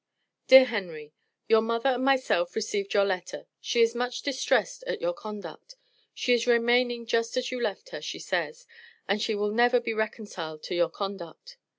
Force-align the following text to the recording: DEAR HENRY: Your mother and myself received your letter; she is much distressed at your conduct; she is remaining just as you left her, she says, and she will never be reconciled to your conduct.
DEAR 0.47 0.65
HENRY: 0.65 1.13
Your 1.47 1.61
mother 1.61 1.89
and 1.91 2.03
myself 2.03 2.55
received 2.55 2.95
your 2.95 3.05
letter; 3.05 3.45
she 3.59 3.83
is 3.83 3.93
much 3.93 4.23
distressed 4.23 4.83
at 4.87 4.99
your 4.99 5.13
conduct; 5.13 5.75
she 6.11 6.33
is 6.33 6.47
remaining 6.47 7.05
just 7.05 7.37
as 7.37 7.51
you 7.51 7.61
left 7.61 7.89
her, 7.89 8.01
she 8.01 8.17
says, 8.17 8.65
and 9.07 9.21
she 9.21 9.35
will 9.35 9.51
never 9.51 9.79
be 9.79 9.93
reconciled 9.93 10.63
to 10.63 10.73
your 10.73 10.89
conduct. 10.89 11.57